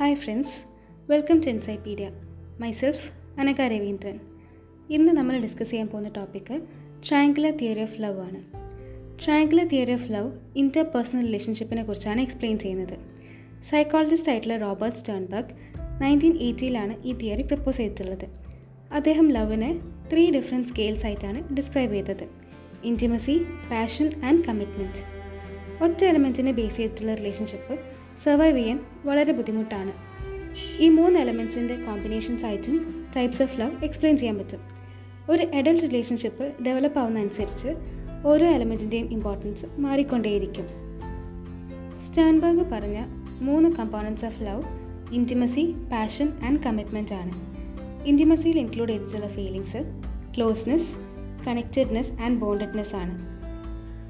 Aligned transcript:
Hi 0.00 0.14
friends 0.14 0.64
welcome 1.10 1.38
to 1.38 1.48
Encypedia 1.48 2.10
myself 2.60 3.10
Anaka 3.40 3.60
Raveendran 3.60 4.20
ഇന്ന് 4.90 5.12
നമ്മൾ 5.12 5.38
discuss 5.38 5.70
ചെയ്യാൻ 5.70 5.88
പോകുന്ന 5.88 6.08
topic 6.08 6.60
triangular 7.08 7.56
theory 7.56 7.80
of 7.80 8.02
love 8.02 8.20
ആണ്. 8.20 8.40
Triangular 9.24 9.68
theory 9.68 9.92
of 9.92 10.12
love 10.12 10.30
interpersonal 10.82 11.22
റിലേഷൻഷിപ്പിനെ 11.22 11.84
കുറിച്ചാണ് 11.84 12.20
explain 12.20 12.58
ചെയ്യുന്നത്. 12.58 12.96
സൈക്കോളജിസ്റ്റ് 13.70 14.32
ആയിട്ടുള്ള 14.32 14.56
റോബർട്ട് 14.56 14.98
സ്റ്റേൺബർഗ് 14.98 15.54
നയന്റീൻ 16.02 16.38
എയ്റ്റിയിലാണ് 16.38 17.02
ഈ 17.02 17.12
തിയറി 17.12 17.42
പ്രപ്പോസ് 17.42 17.76
ചെയ്തിട്ടുള്ളത്. 17.76 18.26
അദ്ദേഹം 18.92 19.32
ലവിനെ 19.32 19.80
ത്രീ 20.12 20.30
ഡിഫറെന്റ് 20.30 20.68
സ്കെയിൽസ് 20.68 21.06
ആയിട്ടാണ് 21.06 21.54
ഡിസ്ക്രൈബ് 21.54 21.92
ചെയ്തത്. 21.92 22.28
ഇന്റിമസി 22.84 23.38
പാഷൻ 23.70 24.24
ആൻഡ് 24.24 24.44
കമ്മിറ്റ്മെന്റ് 24.44 25.04
ഒറ്റ 25.84 26.04
എലമെന്റിനെ 26.04 26.52
ബേസ് 26.52 26.76
ചെയ്തിട്ടുള്ള 26.76 27.14
റിലേഷൻഷിപ്പ് 27.14 27.89
സർവൈവ് 28.18 28.58
ചെയ്യാൻ 28.58 28.80
വളരെ 29.04 29.32
ബുദ്ധിമുട്ടാണ്. 29.32 29.92
ഈ 30.78 30.88
മൂന്ന് 30.88 31.20
എലമെൻസിന്റെ 31.20 31.76
കോമ്പിനേഷൻസ് 31.76 32.44
ആയിട്ടും 32.44 33.04
ടൈപ്സ് 33.16 33.42
ഓഫ് 33.42 33.60
ലവ് 33.60 33.84
എക്സ്പ്ലെയിൻ 33.84 34.16
ചെയ്യാൻ 34.16 34.38
പറ്റും. 34.38 34.60
ഒരു 35.30 35.46
അഡൽട്ട് 35.54 35.82
റിലേഷൻഷിപ്പ് 35.82 36.64
ഡെവലപ്പ് 36.64 36.98
ആവുന്ന 36.98 37.18
അനുസരിച്ച് 37.18 37.68
ഓരോ 38.26 38.46
എലമെന്റിന്റെയും 38.46 39.12
ഇമ്പോർട്ടൻസ് 39.12 39.66
മാറിക്കൊണ്ടേയിരിക്കും. 39.78 40.66
സ്റ്റാൻബർഗ് 42.00 42.70
പറഞ്ഞ 42.70 43.04
മൂന്ന് 43.40 43.70
components 43.70 44.24
of 44.24 44.42
love 44.42 44.62
intimacy 45.14 45.74
passion 45.92 46.32
and 46.44 46.60
commitment 46.60 47.14
ആണ്. 47.14 47.50
ഇന്റിമസിയിൽ 48.06 48.58
ഇൻക്ലൂഡ് 48.58 48.90
ചെയ്തിട്ടുള്ള 48.90 49.28
feelings 49.28 49.76
closeness 50.36 50.96
connectedness 51.46 52.12
and 52.12 52.38
bondedness 52.38 52.94
ആണ്. 52.94 53.18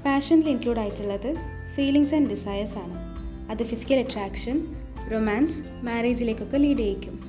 പാഷനിൽ 0.05 0.49
ഇൻക്ലൂഡ് 0.49 0.79
ആയിട്ടുള്ളത് 0.79 1.35
ഫീലിങ്സ് 1.75 2.15
ആൻഡ് 2.15 2.29
ഡിസയേഴ്സ് 2.29 2.77
ആണ്. 2.77 3.10
അത് 3.51 3.63
ഫിസിക്കൽ 3.63 3.95
അട്രാക്ഷൻ 3.95 4.75
റൊമാൻസ് 5.11 5.61
മാരേജിലേക്കൊക്കെ 5.83 6.57
ലീഡ് 6.57 6.79
ചെയ്യിക്കും. 6.79 7.19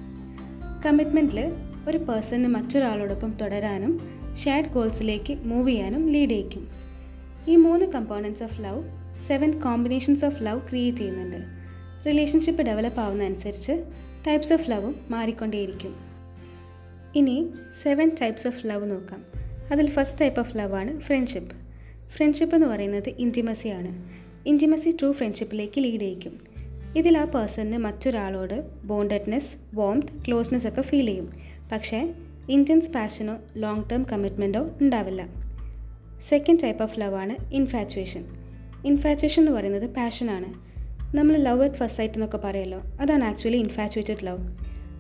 കമ്മിറ്റ്മെന്റിൽ 0.87 1.53
ഒരു 1.89 1.98
പേഴ്സണിന് 1.98 2.48
മറ്റൊരാളോടൊപ്പം 2.48 3.31
തുടരാനും 3.41 4.01
ഷെയർഡ് 4.45 4.69
ഗോൾസിലേക്ക് 4.69 5.34
മൂവ് 5.34 5.69
ചെയ്യാനും 5.69 6.09
ലീഡ് 6.09 6.31
ചെയ്യിക്കും. 6.31 6.69
ഈ 7.48 7.56
മൂന്ന് 7.56 7.87
components 7.87 8.43
of 8.43 8.61
love 8.61 8.83
seven 9.27 9.61
combinations 9.61 10.25
of 10.25 10.43
love 10.43 10.61
create 10.69 10.98
ചെയ്യുന്നുണ്ട്. 10.98 11.37
റിലേഷൻഷിപ്പ് 12.06 12.62
ഡെവലപ്പ് 12.62 13.00
ആവുന്ന 13.00 13.25
അനുസരിച്ച് 13.25 13.84
ടൈപ്സ് 14.27 14.53
ഓഫ് 14.53 14.70
ലവും 14.70 14.97
മാറിക്കൊണ്ടേയിരിക്കും. 15.11 15.97
ഇനി 17.15 17.50
സെവൻ 17.83 18.11
ടൈപ്സ് 18.23 18.47
ഓഫ് 18.47 18.67
ലവ് 18.67 18.91
നോക്കാം. 18.91 19.25
അതിൽ 19.73 19.91
ഫസ്റ്റ് 19.91 20.20
ടൈപ്പ് 20.20 20.41
ഓഫ് 20.41 20.56
ലവ് 20.59 20.75
ആണ് 20.75 21.00
ഫ്രണ്ട്ഷിപ്പ് 21.00 21.53
ഫ്രണ്ട്ഷിപ്പ് 22.11 22.55
എന്ന് 22.55 22.67
പറയുന്നത് 22.67 23.09
ഇന്റിമസിയാണ് 23.09 24.22
ഇന്റിമസി 24.47 24.91
ട്രൂ 24.91 25.12
ഫ്രണ്ട്ഷിപ്പിലേക്ക് 25.12 25.85
ലീഡ് 25.85 26.01
ചെയ്യിക്കും. 26.01 26.41
ഇതിൽ 26.97 27.19
ആ 27.19 27.25
പേഴ്സണിന് 27.25 27.79
മറ്റൊരാളോട് 27.79 28.87
ബോണ്ടഡ്നെസ് 28.87 29.57
വോംത്ത് 29.75 30.25
ക്ലോസ്നെസ് 30.29 30.67
ഒക്കെ 30.69 30.83
ഫീൽ 30.83 31.07
ചെയ്യും. 31.07 31.33
പക്ഷേ 31.73 32.15
ഇന്റൻസ് 32.49 32.91
പാഷനോ 32.91 33.37
ലോങ് 33.57 33.91
ടേം 33.91 34.07
കമ്മിറ്റ്മെന്റോ 34.12 34.71
ഉണ്ടാവില്ല. 34.81 35.29
സെക്കൻഡ് 36.23 36.62
ടൈപ്പ് 36.62 36.83
ഓഫ് 36.83 37.01
ലവ് 37.01 37.15
ആണ് 37.15 37.37
ഇൻഫാച്ചുവേഷൻ 37.53 38.25
ഇൻഫാച്ചുവേഷൻ 38.84 39.43
എന്ന് 39.43 39.53
പറയുന്നത് 39.53 39.91
പാഷനാണ് 39.91 40.51
നമ്മൾ 41.17 41.37
ലവ് 41.37 41.62
അറ്റ് 41.62 41.75
ഫസ്റ്റ് 41.75 41.97
സൈറ്റ് 41.97 42.15
എന്നൊക്കെ 42.15 42.39
പറയുമല്ലോ 42.39 42.83
അതാണ് 43.01 43.25
ആക്ച്വലി 43.25 43.56
ഇൻഫാച്ചുവേറ്റഡ് 43.56 44.27
ലവ് 44.27 44.39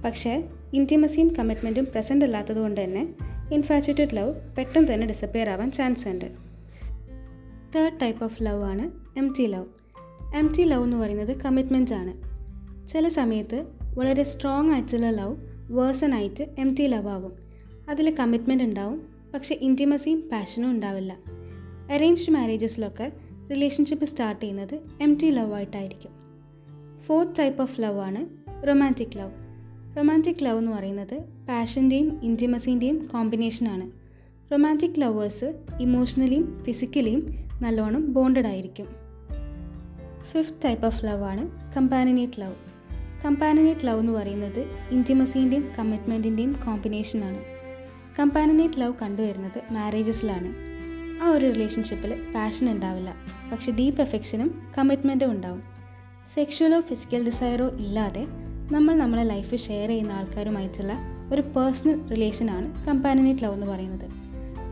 പക്ഷേ 0.04 0.44
ഇന്റിമസിയും 0.72 1.34
കമ്മിറ്റ്മെന്റും 1.34 1.84
പ്രസന്റ് 1.84 2.24
അല്ലാത്തത് 2.24 2.56
കൊണ്ട് 2.56 2.84
തന്നെ 2.84 3.08
ഇൻഫാച്ചുവേറ്റഡ് 3.52 4.16
ലവ് 4.16 4.34
പെട്ടെന്ന് 4.58 4.94
തന്നെ 4.94 5.06
ഡിസപ്പിയർ 5.06 5.48
ആവാൻ 5.48 5.70
ചാൻസ് 5.70 6.08
ഉണ്ട്. 6.08 6.51
തേർഡ് 7.74 8.00
ടൈപ്പ് 8.02 8.24
ഓഫ് 8.24 8.42
ലവ് 8.42 8.64
ആണ് 8.64 8.90
M 9.18 9.34
T 9.38 9.46
love 9.46 9.66
M 10.36 10.52
T 10.58 10.62
love 10.62 10.84
എന്ന് 10.84 10.96
പറയുന്നത് 10.96 11.40
കമ്മിറ്റ്മെന്റ് 11.40 11.94
ആണ്. 11.94 12.12
ചില 12.88 13.08
സമയത്ത് 13.08 13.66
വളരെ 13.94 14.24
സ്ട്രോങ് 14.24 14.70
ആയിട്ടുള്ള 14.70 15.10
ലവ് 15.10 15.36
വേഴ്സൺ 15.70 16.14
ആയിട്ട് 16.14 16.54
എം 16.58 16.74
ടി 16.74 16.82
ലവ് 16.86 17.08
ആവും. 17.08 17.32
അതിൽ 17.88 18.14
കമ്മിറ്റ്മെന്റ് 18.14 18.64
ഉണ്ടാവും 18.64 19.02
പക്ഷേ 19.34 19.58
ഇന്റിമസിയും 19.60 20.28
പാഷനും 20.32 20.70
ഉണ്ടാവില്ല. 20.70 21.18
അറേഞ്ച്ഡ് 21.92 22.34
മാരേജസിലൊക്കെ 22.34 23.12
റിലേഷൻഷിപ്പ് 23.50 24.04
സ്റ്റാർട്ട് 24.04 24.42
ചെയ്യുന്നത് 24.42 24.78
എം 25.00 25.18
ടി 25.22 25.26
ലവ് 25.26 25.54
ആയിട്ടായിരിക്കും. 25.54 26.10
ഫോർത്ത് 27.06 27.32
ടൈപ്പ് 27.38 27.62
ഓഫ് 27.62 27.80
ലവ് 27.80 28.00
ആണ് 28.00 28.26
റൊമാന്റിക് 28.68 29.18
ലവ് 29.18 29.30
റൊമാന്റിക് 29.96 30.44
ലവ് 30.44 30.58
എന്ന് 30.58 30.72
പറയുന്നത് 30.72 31.20
പാഷന്റെയും 31.48 32.20
ഇന്റിമസിന്റെയും 32.22 33.08
കോമ്പിനേഷനാണ് 33.12 34.01
റൊമാന്റിക് 34.52 35.00
ലവേഴ്സ് 35.00 35.54
ഇമോഷണലിയും 35.80 36.64
ഫിസിക്കലിയും 36.64 37.36
നല്ലോണം 37.62 38.12
ബോണ്ടഡ് 38.12 38.46
ആയിരിക്കും. 38.46 38.88
ഫിഫ്ത്ത് 40.32 40.64
ടൈപ്പ് 40.64 40.86
ഓഫ് 40.86 41.04
ലവ് 41.04 41.24
ആണ് 41.24 41.72
കമ്പാനിനേറ്റ് 41.76 42.40
ലവ് 42.40 42.54
കമ്പാനിനേറ്റ് 43.24 43.86
ലവ് 43.86 44.00
എന്ന് 44.00 44.12
പറയുന്നത് 44.12 44.58
ഇന്റിമസീന്റെയും 44.90 45.68
കമ്മിറ്റ്മെന്റിന്റെയും 45.78 46.52
കോമ്പിനേഷനാണ് 46.66 47.38
കമ്പാനിനേറ്റ് 48.18 48.80
ലവ് 48.80 48.92
കണ്ടുവരുന്നത് 49.02 49.72
മാരേജസിലാണ് 49.72 50.54
ആ 51.22 51.28
ഒരു 51.28 51.52
റിലേഷൻഷിപ്പിൽ 51.52 52.32
പാഷൻ 52.34 52.70
ഉണ്ടാവില്ല. 52.70 53.14
പക്ഷെ 53.52 53.72
ഡീപ്പ് 53.72 54.00
എഫെക്ഷനും 54.00 54.62
കമ്മിറ്റ്മെന്റും 54.78 55.30
ഉണ്ടാവും. 55.30 55.62
സെക്ഷുവലോ 56.34 56.80
ഫിസിക്കൽ 56.80 57.24
ഡിസയറോ 57.24 57.68
ഇല്ലാതെ 57.68 58.26
നമ്മൾ 58.72 58.94
നമ്മളെ 58.94 59.22
ലൈഫ് 59.22 59.56
ഷെയർ 59.56 59.88
ചെയ്യുന്ന 59.88 60.12
ആൾക്കാരുമായിട്ടുള്ള 60.12 60.92
ഒരു 61.32 61.40
പേഴ്സണൽ 61.40 62.08
റിലേഷനാണ് 62.08 62.86
കമ്പാനിനേറ്റ് 62.86 63.42
ലവ് 63.42 63.54
എന്ന് 63.54 63.66
പറയുന്നത്. 63.66 64.21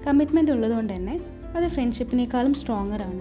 കമ്മിറ്റ്മെന്റ് 0.06 0.52
ഉള്ളതുകൊണ്ട് 0.52 0.92
തന്നെ 0.92 1.20
അത് 1.56 1.68
ഫ്രണ്ട്ഷിപ്പിനേക്കാളും 1.68 2.54
സ്ട്രോങ്ങർ 2.54 3.02
ആണ്. 3.02 3.20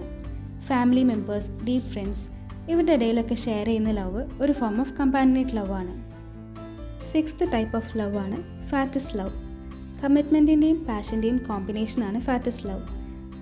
ഫാമിലി 0.60 1.02
മെമ്പേഴ്സ് 1.02 1.50
ഡീപ് 1.50 1.84
ഫ്രണ്ട്സ് 1.84 2.28
ഇവരുടെ 2.68 2.92
ഇടയിലൊക്കെ 2.92 3.34
ഷെയർ 3.34 3.66
ചെയ്യുന്ന 3.66 3.90
ലവ് 3.90 4.42
ഒരു 4.42 4.52
ഫോം 4.52 4.80
ഓഫ് 4.80 4.92
കമ്പാനിനേറ്റ് 4.92 5.56
ലവ് 5.56 5.72
ആണ്. 5.72 6.10
സിക്സ്ത് 7.12 7.52
ടൈപ്പ് 7.52 7.76
ഓഫ് 7.76 7.98
ലവ് 7.98 8.16
ആണ് 8.16 8.68
ഫാറ്റസ് 8.68 9.18
ലവ് 9.18 9.30
കമ്മിറ്റ്മെന്റിന്റെയും 10.04 10.84
പാഷന്റെയും 10.84 11.36
കോമ്പിനേഷനാണ് 11.36 12.20
ഫാറ്റസ് 12.20 12.66
ലവ് 12.66 12.82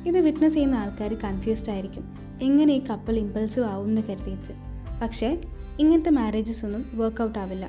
ഇത് 0.08 0.18
വിറ്റ്നസ് 0.18 0.54
ചെയ്യുന്ന 0.54 0.74
ആൾക്കാർ 0.74 1.14
കൺഫ്യൂസ്ഡ് 1.14 1.70
ആയിരിക്കും. 1.70 2.18
എങ്ങനെ 2.42 2.74
ഈ 2.74 2.84
കപ്പിൾ 2.84 3.16
ഇമ്പൾസീവ് 3.16 3.66
ആവും 3.66 3.86
എന്ന് 3.86 4.02
കരുതിയിട്ട്. 4.08 4.54
പക്ഷേ 5.02 5.40
ഇങ്ങനത്തെ 5.80 6.10
മാരേജസ് 6.10 6.64
ഒന്നും 6.64 6.90
വർക്കൗട്ട് 6.94 7.38
ആവില്ല. 7.38 7.68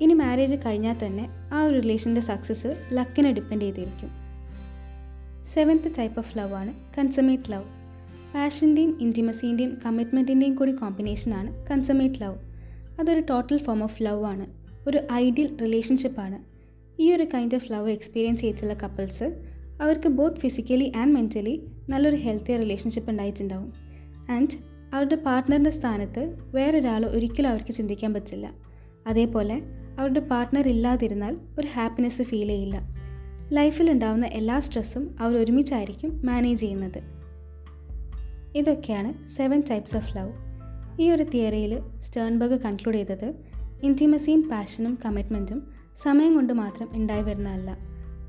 ഇനി 0.00 0.12
മാരേജ് 0.12 0.56
കഴിഞ്ഞാൽ 0.66 0.96
തന്നെ 1.06 1.28
ആ 1.52 1.62
ഒരു 1.62 1.80
റിലേഷന്റെ 1.80 2.20
സക്സസ് 2.20 2.88
ലക്കിനെ 2.92 3.32
ഡിപ്പെൻഡ് 3.32 3.62
ചെയ്തിരിക്കും. 3.62 4.21
സെവൻത്ത് 5.46 5.92
ടൈപ്പ് 5.98 6.18
ഓഫ് 6.18 6.38
ലവ് 6.38 6.54
ആണ് 6.54 6.74
കൺസമേറ്റ് 6.98 7.52
ലവ് 7.52 7.64
പാഷന്റെയും 8.34 8.98
ഇന്റിമസീന്റെയും 9.00 9.78
കമ്മിറ്റ്മെന്റിന്റെയും 9.86 10.54
കൂടി 10.54 10.72
കോമ്പിനേഷനാണ് 10.72 11.66
കൺസമേറ്റ് 11.70 12.22
ലവ് 12.22 12.38
അതൊരു 13.00 13.20
ടോട്ടൽ 13.20 13.58
ഫോം 13.58 13.82
ഓഫ് 13.82 14.02
ലവ് 14.02 14.24
ആണ്. 14.24 14.46
ഒരു 14.88 14.98
ഐഡിയൽ 15.12 15.56
റിലേഷൻഷിപ്പാണ് 15.56 16.38
ഈ 17.00 17.12
ഒരു 17.12 17.26
കൈൻഡ് 17.34 17.54
ഓഫ് 17.54 17.72
ലവ് 17.72 17.90
എക്സ്പീരിയൻസ് 17.90 18.40
ചെയ്തിട്ടുള്ള 18.40 18.74
കപ്പിൾസ് 18.74 19.24
അവർക്ക് 19.80 20.08
ബോത്ത് 20.08 20.36
ഫിസിക്കലി 20.36 20.92
ആൻഡ് 20.96 21.14
മെന്റലി 21.14 21.66
നല്ലൊരു 21.88 22.16
ഹെൽത്തി 22.16 22.56
റിലേഷൻഷിപ്പ് 22.56 23.10
ഉണ്ടായിട്ടുണ്ടാവും. 23.10 23.72
ആൻഡ് 24.30 24.72
അവരുടെ 24.94 25.14
പാർട്ട്ണറിന്റെ 25.14 25.70
സ്ഥാനത്ത് 25.70 26.38
വേറൊരാൾ 26.54 27.06
ഒരിക്കലും 27.06 27.48
അവർക്ക് 27.48 27.72
ചിന്തിക്കാൻ 27.72 28.14
പറ്റില്ല. 28.14 28.54
അതേപോലെ 29.06 29.62
അവരുടെ 29.98 30.20
പാർട്ട്ണർ 30.20 30.68
ഇല്ലാതിരുന്നാൽ 30.68 31.36
ഒരു 31.58 31.66
ഹാപ്പിനെസ് 31.66 32.22
ഫീൽ 32.22 32.48
ചെയ്യില്ല. 32.48 32.91
ലൈഫിൽ 33.52 33.90
ഉണ്ടാവുന്ന 33.90 34.26
എല്ലാ 34.26 34.60
സ്ട്രെസ്സും 34.60 35.16
അവർ 35.20 35.36
ഒരുമിച്ചായിരിക്കും 35.36 36.26
മാനേജ് 36.26 36.60
ചെയ്യുന്നത്. 36.60 37.02
ഇതൊക്കെയാണ് 38.56 39.28
സെവൻ 39.28 39.62
ടൈപ്സ് 39.70 39.96
ഓഫ് 39.96 40.16
ലവ് 40.16 40.32
ഈ 41.00 41.10
ഒരു 41.10 41.22
തിയറിയിൽ 41.22 42.00
സ്റ്റേൺബർഗ് 42.00 42.60
കൺക്ലൂഡ് 42.60 42.96
ചെയ്തത് 42.96 43.34
ഇന്റിമസിയും 43.82 44.48
പാഷനും 44.48 44.98
കമ്മിറ്റ്മെന്റും 45.04 45.72
സമയം 45.96 46.34
കൊണ്ട് 46.34 46.52
മാത്രം 46.52 46.88
ഉണ്ടായി 46.92 47.22
വരുന്നതല്ല. 47.22 47.76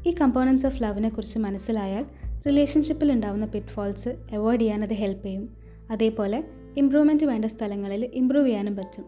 ഈ 0.07 0.15
കമ്പോണൻസ് 0.21 0.65
ഓഫ് 0.65 0.83
ലവിനെ 0.83 1.09
കുറിച്ച് 1.09 1.39
മനസ്സിലായാൽ 1.39 2.05
റിലേഷൻഷിപ്പിൽ 2.47 3.11
ഉണ്ടാവുന്ന 3.11 3.45
പിറ്റ്ഫോൾസ് 3.45 4.09
അവോയ്ഡ് 4.09 4.61
ചെയ്യാൻ 4.61 4.83
അത് 4.83 4.93
ഹെൽപ്പ് 4.93 5.25
ചെയ്യും. 5.25 5.57
അതേപോലെ 5.91 6.43
ഇമ്പ്രൂവ്മെന്റ് 6.77 7.23
വേണ്ട 7.23 7.45
സ്ഥലങ്ങളിൽ 7.45 8.05
ഇമ്പ്രൂവ് 8.05 8.47
ചെയ്യാനും 8.47 8.75
പറ്റും. 8.75 9.05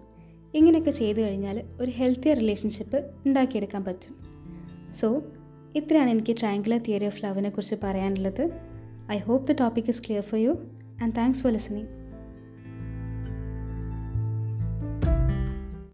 ഇങ്ങനെയൊക്കെ 0.54 0.92
ചെയ്തു 0.92 1.22
കഴിഞ്ഞാൽ 1.22 1.64
ഒരു 1.82 1.92
ഹെൽത്തിയർ 1.96 2.40
റിലേഷൻഷിപ്പ് 2.40 3.12
ഉണ്ടാക്കിയെടുക്കാൻ 3.26 3.84
പറ്റും. 3.84 4.16
സോ 4.94 5.22
ഇത്രയാണ് 5.76 6.10
എനിക്ക് 6.10 6.36
ട്രയാങ്കുലർ 6.40 6.78
തിയറി 6.78 7.06
ഓഫ് 7.06 7.26
ലവിനെ 7.26 7.50
കുറിച്ച് 7.50 7.76
പറയാനുള്ളത്. 7.84 8.50
I 9.12 9.18
hope 9.18 9.54
the 9.54 9.56
topic 9.60 9.86
is 9.90 10.02
clear 10.08 10.24
for 10.24 10.40
you 10.40 10.52
and 11.02 11.16
thanks 11.18 11.42
for 11.42 11.52
listening 11.52 12.05